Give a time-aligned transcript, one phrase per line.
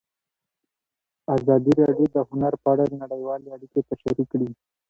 [1.35, 4.49] ازادي راډیو د هنر په اړه نړیوالې اړیکې تشریح کړي.